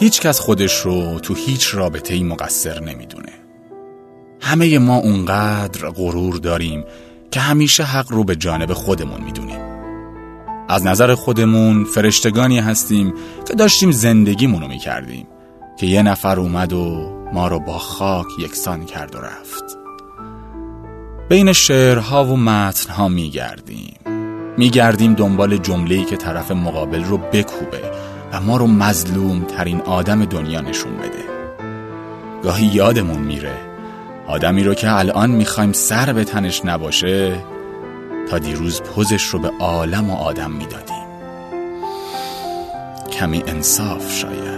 هیچ 0.00 0.20
کس 0.20 0.40
خودش 0.40 0.80
رو 0.80 1.18
تو 1.18 1.34
هیچ 1.34 1.74
رابطه 1.74 2.14
ای 2.14 2.22
مقصر 2.22 2.80
نمی‌دونه. 2.80 3.32
همه 4.40 4.78
ما 4.78 4.96
اونقدر 4.96 5.88
غرور 5.88 6.36
داریم 6.36 6.84
که 7.30 7.40
همیشه 7.40 7.84
حق 7.84 8.12
رو 8.12 8.24
به 8.24 8.36
جانب 8.36 8.72
خودمون 8.72 9.20
می‌دونیم. 9.20 9.60
از 10.68 10.86
نظر 10.86 11.14
خودمون 11.14 11.84
فرشتگانی 11.84 12.58
هستیم 12.58 13.14
که 13.48 13.54
داشتیم 13.54 13.90
زندگیمونو 13.90 14.68
می‌کردیم 14.68 15.26
که 15.78 15.86
یه 15.86 16.02
نفر 16.02 16.40
اومد 16.40 16.72
و 16.72 17.12
ما 17.32 17.48
رو 17.48 17.60
با 17.60 17.78
خاک 17.78 18.26
یکسان 18.38 18.84
کرد 18.84 19.14
و 19.14 19.18
رفت. 19.18 19.64
بین 21.28 21.52
شعرها 21.52 22.24
و 22.24 22.36
متنها 22.36 23.08
میگردیم. 23.08 23.94
میگردیم 24.58 25.14
دنبال 25.14 25.56
جمله‌ای 25.56 26.04
که 26.04 26.16
طرف 26.16 26.50
مقابل 26.50 27.04
رو 27.04 27.18
بکوبه. 27.18 28.07
و 28.32 28.40
ما 28.40 28.56
رو 28.56 28.66
مظلوم 28.66 29.44
ترین 29.44 29.80
آدم 29.80 30.24
دنیا 30.24 30.60
نشون 30.60 30.96
بده. 30.96 31.24
گاهی 32.42 32.66
یادمون 32.66 33.22
میره 33.22 33.54
آدمی 34.26 34.64
رو 34.64 34.74
که 34.74 34.92
الان 34.92 35.30
می‌خوایم 35.30 35.72
سر 35.72 36.12
به 36.12 36.24
تنش 36.24 36.64
نباشه 36.64 37.36
تا 38.30 38.38
دیروز 38.38 38.82
پوزش 38.82 39.22
رو 39.22 39.38
به 39.38 39.50
عالم 39.60 40.10
و 40.10 40.16
آدم 40.16 40.50
می‌دادیم. 40.50 41.08
کمی 43.12 43.42
انصاف 43.46 44.12
شاید. 44.12 44.57